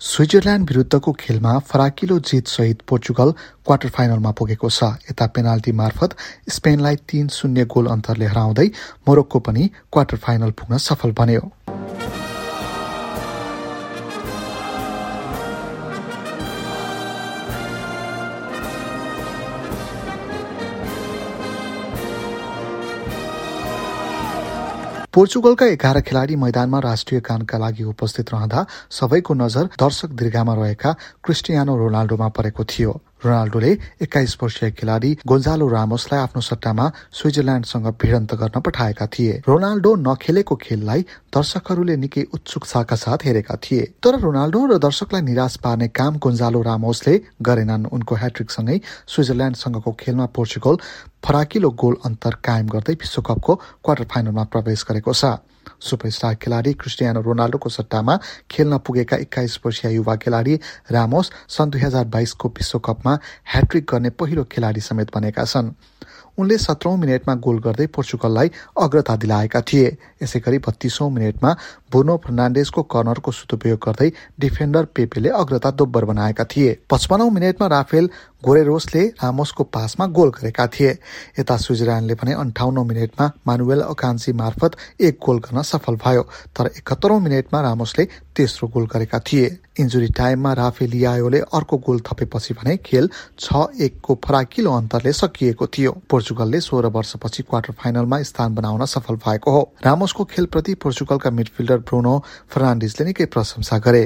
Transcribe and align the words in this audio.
Switzerland 0.00 0.68
विरुद्धको 0.68 1.12
खेलमा 1.12 1.58
फराकिलो 1.58 2.18
जित 2.18 2.46
सहित 2.46 2.82
पोर्चुगल 2.88 3.32
क्वार्टर 3.66 3.88
फाइनलमा 3.88 4.30
पुगेको 4.30 4.68
छ। 4.70 4.84
यता 4.84 5.26
पेनाल्टी 5.26 5.72
मार्फत 5.72 6.14
स्पेनलाई 6.48 6.96
तीन 6.96 7.28
शून्य 7.28 7.64
गोल 7.64 7.86
अन्तरले 7.86 8.26
हराउँदै 8.26 8.66
मोरक्को 9.08 9.38
पनि 9.38 9.70
क्वार्टर 9.92 10.16
फाइनल 10.16 10.50
पुग्न 10.50 10.78
सफल 10.78 11.12
बन्यो। 11.12 11.42
पोर्चुगलका 25.18 25.66
एघार 25.66 25.98
खेलाडी 26.06 26.34
मैदानमा 26.38 26.78
राष्ट्रिय 26.78 27.20
गानका 27.26 27.58
लागि 27.58 27.84
उपस्थित 27.90 28.30
रहँदा 28.32 28.60
सबैको 28.98 29.34
नजर 29.34 29.64
दर्शक 29.74 30.10
दीर्घामा 30.14 30.54
रहेका 30.54 30.92
क्रिस्टियानो 31.26 31.76
रोनाल्डोमा 31.76 32.28
परेको 32.38 32.64
थियो। 32.64 32.92
रोनाल्डोले 33.24 33.70
एक्काइस 34.02 34.36
वर्षीय 34.42 34.70
खेलाडी 34.78 35.10
गोन्जालो 35.26 35.68
रामोसलाई 35.68 36.20
आफ्नो 36.20 36.40
सट्टामा 36.40 36.86
स्विजरल्याण्डसँग 37.18 37.86
भिडन्त 37.98 38.34
गर्न 38.40 38.60
पठाएका 38.62 39.06
थिए। 39.10 39.32
रोनाल्डो 39.48 39.94
नखेलेको 40.06 40.54
खेललाई 40.54 41.02
दर्शकहरूले 41.34 41.96
निकै 41.98 42.22
उत्सुकताका 42.34 42.96
साथ 42.96 43.18
हेरेका 43.26 43.56
थिए। 43.58 43.82
तर 43.98 44.20
रोनाल्डो 44.22 44.60
र 44.70 44.78
दर्शकलाई 44.78 45.22
निराश 45.26 45.56
पार्ने 45.66 45.88
काम 45.98 46.18
गोन्जालो 46.22 46.62
रामोसले 46.62 47.14
गरेनन्। 47.42 47.90
उनको 47.90 48.14
ह्याट्रिकसँगै 48.14 48.80
स्विजरल्याण्डसँगको 49.10 49.92
खेलमा 49.98 50.26
पोर्चुगल 50.30 50.76
फराकिलो 51.22 51.70
गोल 51.70 51.96
अन्तर 52.04 52.34
कायम 52.44 52.66
गर्दै 52.68 52.94
विश्वकपको 52.94 53.54
क्वार्टर 53.84 54.06
फाइनलमा 54.12 54.44
प्रवेश 54.52 54.84
गरेको 54.88 55.12
छ। 55.12 55.36
सुपरस्टार 55.80 56.34
खेलाडी 56.42 56.72
क्रिस्टियानो 56.74 57.20
रोनाल्डोको 57.20 57.68
सट्टामा 57.68 58.14
खेल्न 58.50 58.78
पुगेका 58.80 59.16
एक्काइस 59.24 59.58
वर्षीय 59.64 59.94
युवा 59.94 60.14
खेलाडी 60.16 60.54
रामोस 60.90 61.30
सन् 61.48 61.70
दुई 61.70 61.80
हजार 61.80 62.04
बाइसको 62.08 62.48
विश्वकपमा 62.48 63.12
ह्याट्रिक 63.52 63.84
गर्ने 63.90 64.10
पहिलो 64.16 64.44
खेलाडी 64.52 64.80
समेत 64.80 65.14
बनेका 65.14 65.44
छन्। 65.44 65.74
उनले 66.38 66.56
सत्रौं 66.58 66.96
मिनटमा 66.96 67.34
गोल 67.44 67.58
गर्दै 67.58 67.86
पोर्चुगललाई 67.94 68.50
अग्रता 68.78 69.14
दिलाएका 69.16 69.60
थिए। 69.60 69.86
यसै 70.22 70.40
गरी 70.40 70.58
बत्तीसौं 70.62 71.10
मिनटमा 71.10 71.50
बोर्नो 71.92 72.16
फर्नान्डेसको 72.24 72.82
कर्नरको 72.94 73.30
सदुपयोग 73.32 73.78
गर्दै 73.78 74.10
डिफेन्डर 74.40 74.84
पेपेले 74.94 75.28
अग्रता 75.34 75.70
दोब्बर 75.74 76.04
बनाएका 76.04 76.44
थिए। 76.44 76.78
पचपन्नौ 76.90 77.28
मिनटमा 77.30 77.66
राफेल 77.66 78.10
गोरेरोसले 78.42 79.02
रामोसको 79.18 79.64
पासमा 79.64 80.06
गोल 80.08 80.30
गरेका 80.30 80.66
थिए। 80.70 80.90
यता 81.38 81.56
स्विजरल्याण्डले 81.56 82.14
भने 82.14 82.32
अन्ठाउन्न 82.34 82.86
मिनटमा 82.86 83.26
मानुवेल 83.46 83.80
अकान्सी 83.82 84.32
मार्फत 84.32 84.72
एक 85.00 85.18
गोल 85.18 85.38
गर्न 85.42 85.62
सफल 85.62 85.94
भयो 85.98 86.22
तर 86.54 86.66
एकहत्तरौं 86.78 87.20
मिनटमा 87.20 87.60
रामोसले 87.60 88.04
तेस्रो 88.36 88.68
गोल 88.68 88.86
गरेका 88.86 89.18
थिए। 89.20 89.46
इन्जुरी 89.80 90.08
टाइममा 90.10 90.52
राफेलियायोले 90.52 91.40
अर्को 91.50 91.76
गोल 91.78 91.98
थपेपछि 92.06 92.54
भने 92.54 92.76
खेल 92.78 93.08
छ 93.38 93.66
एकको 93.80 94.14
फराकिलो 94.24 94.70
अन्तरले 94.72 95.12
सकिएको 95.12 95.66
थियो। 95.66 95.92
पोर्चुगलले 96.10 96.60
सोह्र 96.60 96.86
वर्षपछि 96.94 97.42
क्वार्टर 97.42 97.72
फाइनलमा 97.74 98.22
स्थान 98.22 98.54
बनाउन 98.54 98.84
सफल 98.86 99.14
भएको 99.18 99.50
हो। 99.50 99.62
रामोसको 99.84 100.24
खेलप्रति 100.24 100.74
पोर्चुगलका 100.82 101.30
मिडफिल्डर 101.30 101.78
ब्रुनो 101.90 102.14
फर्नान्डिसले 102.50 103.06
निकै 103.06 103.26
प्रशंसा 103.26 103.78
गरे। 103.78 104.04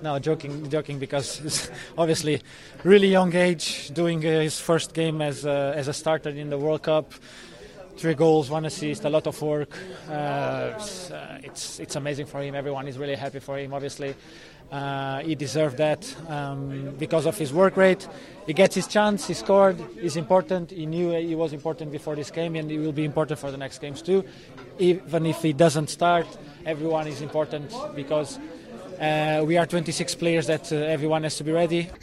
No, 0.00 0.18
joking, 0.18 0.70
joking 0.70 0.98
because 0.98 1.40
it's 1.44 1.70
obviously 1.96 2.40
really 2.84 3.08
young 3.08 3.34
age, 3.34 3.90
doing 3.92 4.24
uh, 4.24 4.40
his 4.40 4.60
first 4.60 4.94
game 4.94 5.20
as 5.20 5.44
uh, 5.44 5.74
as 5.76 5.88
a 5.88 5.92
starter 5.92 6.30
in 6.30 6.50
the 6.50 6.58
World 6.58 6.82
Cup. 6.82 7.12
Three 7.96 8.14
goals, 8.14 8.48
one 8.48 8.64
assist, 8.64 9.04
a 9.04 9.10
lot 9.10 9.26
of 9.26 9.42
work. 9.42 9.76
Uh, 10.08 10.70
it's, 10.76 11.10
uh, 11.10 11.40
it's, 11.42 11.80
it's 11.80 11.96
amazing 11.96 12.26
for 12.26 12.40
him. 12.40 12.54
Everyone 12.54 12.86
is 12.86 12.96
really 12.96 13.16
happy 13.16 13.40
for 13.40 13.58
him. 13.58 13.74
Obviously, 13.74 14.14
uh, 14.70 15.18
he 15.18 15.34
deserved 15.34 15.78
that 15.78 16.14
um, 16.28 16.94
because 16.96 17.26
of 17.26 17.36
his 17.36 17.52
work 17.52 17.76
rate. 17.76 18.06
He 18.46 18.52
gets 18.52 18.76
his 18.76 18.86
chance. 18.86 19.26
He 19.26 19.34
scored. 19.34 19.80
He's 20.00 20.14
important. 20.14 20.70
He 20.70 20.86
knew 20.86 21.10
he 21.10 21.34
was 21.34 21.52
important 21.52 21.90
before 21.90 22.14
this 22.14 22.30
game, 22.30 22.54
and 22.54 22.70
he 22.70 22.78
will 22.78 22.92
be 22.92 23.04
important 23.04 23.40
for 23.40 23.50
the 23.50 23.56
next 23.56 23.80
games 23.80 24.00
too. 24.00 24.24
Even 24.78 25.26
if 25.26 25.42
he 25.42 25.52
doesn't 25.52 25.88
start, 25.88 26.28
everyone 26.64 27.08
is 27.08 27.20
important 27.20 27.74
because 27.96 28.38
Uh, 28.98 29.44
we 29.46 29.56
are 29.56 29.64
26 29.64 30.16
players 30.16 30.48
that 30.48 30.72
uh. 30.72 30.98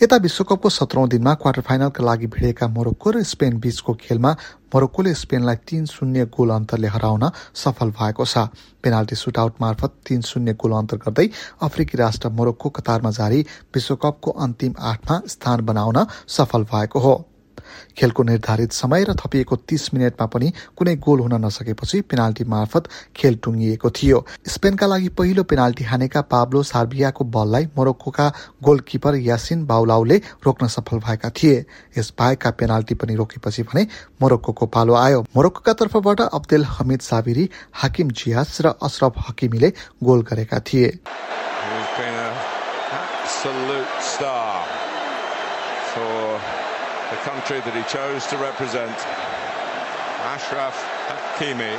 यता 0.01 0.17
विश्वकपको 0.23 0.69
सत्रौं 0.69 1.07
दिनमा 1.09 1.33
quarter 1.44 1.61
फाइनलका 1.67 2.03
लागि 2.03 2.28
भिडेका 2.31 2.67
Morocco 2.72 3.11
र 3.11 3.23
Spain 3.25 3.59
बीचको 3.59 3.94
खेलमा 4.00 4.31
मोरक्कोले 4.72 5.13
स्पेनलाई 5.13 5.55
तीन 5.67 5.85
शून्य 5.91 6.25
goal 6.31 6.50
अन्तरले 6.55 6.88
हराउन 6.95 7.29
सफल 7.63 7.91
भएको 8.00 8.25
छ 8.25 8.47
पेनाल्टी 8.79 9.16
सुटआउट 9.16 9.61
मार्फत 9.61 9.91
तीन 10.07 10.22
शून्य 10.23 10.53
गोल 10.55 10.79
अन्तर 10.79 10.97
गर्दै 11.03 11.28
अफ्रिकी 11.67 11.97
राष्ट्र 11.97 12.29
मोरक्को 12.39 12.69
कतारमा 12.79 13.11
जारी 13.19 13.45
विश्वकपको 13.75 14.31
अन्तिम 14.47 14.73
आठमा 14.95 15.22
स्थान 15.35 15.66
बनाउन 15.66 16.05
सफल 16.31 16.63
भएको 16.72 17.00
हो 17.00 17.16
खेलको 17.97 18.23
निर्धारित 18.23 18.71
समय 18.71 19.03
र 19.03 19.13
थपिएको 19.15 19.55
तीस 19.55 19.89
मिनटमा 19.93 20.25
पनि 20.27 20.51
कुनै 20.77 20.95
गोल 20.95 21.19
हुन 21.19 21.33
नसकेपछि 21.45 22.01
पेनाल्टी 22.01 22.43
मार्फत 22.43 22.87
खेल 23.15 23.35
टुङ्गिएको 23.43 23.89
थियो। 23.89 24.25
स्पेनका 24.47 24.85
लागि 24.87 25.09
पहिलो 25.09 25.43
पेनाल्टी 25.43 25.83
हानेका 25.83 26.21
पाब्लो 26.21 26.63
सार्बियाको 26.63 27.23
बललाई 27.25 27.65
मोरक्कोका 27.77 28.27
गोलकिपर 28.63 29.15
यासिन 29.15 29.65
बाउलाउले 29.65 30.17
रोक्न 30.45 30.67
सफल 30.67 30.97
भएका 30.99 31.29
थिए। 31.29 31.65
यस 31.97 32.13
बाहेकका 32.19 32.51
पेनाल्टी 32.51 32.95
पनि 32.95 33.15
रोकेपछि 33.15 33.63
भने 33.63 33.87
मोरक्को 34.21 34.65
पालो 34.65 34.93
आयो। 34.95 35.21
मोरक्कोका 35.35 35.73
तर्फबाट 35.73 36.21
अब्देल 36.21 36.63
हमिद 36.65 36.99
साबिरी 37.01 37.49
हाकिम 37.73 38.09
जियास 38.11 38.61
र 38.61 38.73
अशरफ 38.81 39.13
हकिमीले 39.29 39.69
गोल 40.03 40.21
गरेका 40.21 40.59
थिए। 40.59 40.89
The 47.11 47.17
country 47.21 47.61
that 47.61 47.73
he 47.77 47.85
chose 47.85 48.25
to 48.27 48.38
represent. 48.38 48.95
Ashraf 50.25 50.73
Hakimi 51.05 51.77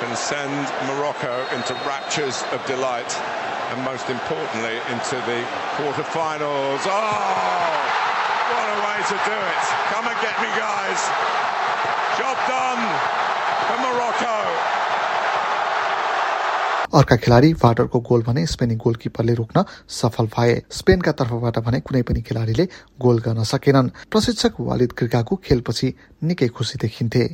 can 0.00 0.16
send 0.16 0.52
Morocco 0.88 1.44
into 1.52 1.76
raptures 1.84 2.40
of 2.56 2.64
delight 2.64 3.08
and 3.72 3.84
most 3.84 4.08
importantly 4.08 4.80
into 4.88 5.16
the 5.28 5.40
quarterfinals. 5.76 6.80
Oh, 6.88 7.84
what 8.48 8.68
a 8.72 8.78
way 8.80 8.98
to 9.12 9.16
do 9.28 9.36
it. 9.36 9.64
Come 9.92 10.08
and 10.08 10.18
get 10.24 10.36
me 10.40 10.43
अर्का 16.94 17.16
खेलाडी 17.16 17.52
वाटरको 17.62 17.98
goal 18.08 18.22
भने 18.22 18.46
स्पेनी 18.46 18.74
गोलकिपरले 18.82 19.34
रोक्न 19.34 19.64
सफल 19.90 20.26
भए 20.34 20.52
स्पेनका 20.78 21.12
तर्फबाट 21.20 21.58
भने 21.66 21.80
कुनै 21.86 22.02
पनि 22.10 22.20
खेलाडीले 22.28 22.66
गोल 23.04 23.18
गर्न 23.24 23.44
सकेनन् 23.50 23.88
प्रशिक्षक 24.14 24.60
वालिद 24.68 24.92
क्रिकाको 25.00 25.36
खेलपछि 25.46 25.88
निकै 26.30 26.48
खुसी 26.58 26.78
देखिन्थे 26.84 27.24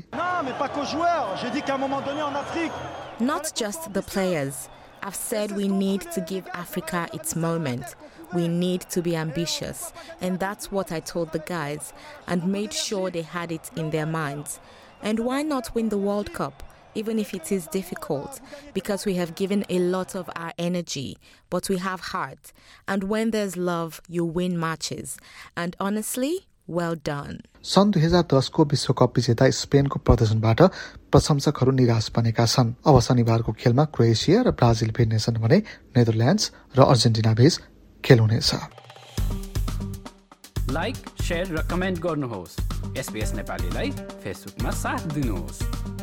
Not 3.21 3.53
just 3.55 3.93
the 3.93 4.03
players. 4.03 4.69
I've 5.03 5.15
said 5.15 5.53
we 5.57 5.69
need 5.69 6.07
to 6.15 6.23
give 6.23 6.47
Africa 6.55 7.03
its 7.13 7.37
moment. 7.37 7.95
We 8.33 8.49
need 8.49 8.87
to 8.95 9.03
be 9.03 9.15
ambitious. 9.25 9.93
And 10.23 10.39
that's 10.39 10.73
what 10.73 10.91
I 10.91 11.01
told 11.13 11.33
the 11.33 11.45
guys 11.51 11.93
and 12.27 12.51
made 12.57 12.73
sure 12.73 13.11
they 13.11 13.27
had 13.37 13.53
it 13.53 13.71
in 13.77 13.91
their 13.91 14.07
minds. 14.07 14.59
And 15.03 15.25
why 15.29 15.43
not 15.43 15.75
win 15.75 15.91
the 15.91 16.03
World 16.09 16.33
Cup? 16.33 16.70
Even 16.95 17.19
if 17.19 17.35
it 17.35 17.53
is 17.53 17.67
difficult, 17.69 18.41
because 18.75 19.07
we 19.07 19.15
have 19.15 19.35
given 19.35 19.65
a 19.69 19.79
lot 19.79 20.15
of 20.15 20.31
our 20.37 20.53
energy, 20.59 21.19
but 21.51 21.69
we 21.69 21.79
have 21.79 22.01
heart. 22.01 22.53
And 22.89 23.05
when 23.05 23.31
there's 23.31 23.57
love, 23.57 24.01
you 24.09 24.25
win 24.25 24.59
matches. 24.59 25.19
And 25.57 25.77
honestly, 25.81 26.47
well 26.69 26.97
done. 26.97 27.41
सन् 27.63 27.91
दुई 27.93 28.03
हजार 28.03 28.23
दसको 28.33 28.65
विश्वकप 28.65 29.17
विजेता 29.17 29.49
स्पेनको 29.53 29.99
प्रदर्शनबाट 30.01 30.61
प्रशंसकहरू 31.13 31.73
निराश 31.77 32.11
बनेका 32.17 32.47
छन् 32.47 32.73
अब 32.89 33.01
शनिबारको 33.07 33.53
खेलमा 33.61 33.85
क्रोएसिया 33.97 34.43
र 34.43 34.51
ब्राजिल 34.57 34.91
भिड्नेछन् 34.97 35.39
भने 35.45 35.59
नेदरल्यान्ड्स 35.97 36.51
र 36.77 36.81
अर्जेन्टिना 36.89 37.33
बीच 37.37 37.59
खेल 38.05 38.19
हुनेछ 38.25 38.51
लाइक 40.73 40.97
र 41.31 41.67
कमेन्ट 41.71 41.99
गर्नुहोस् 42.01 42.57
एसपिएस 42.99 43.35
नेपालीलाई 43.35 43.91
फेसबुकमा 44.25 44.71
साथ 44.81 45.07
दिनुहोस् 45.15 46.00